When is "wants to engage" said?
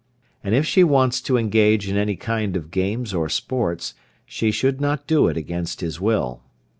0.83-1.87